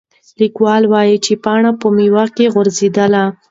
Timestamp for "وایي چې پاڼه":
0.93-1.71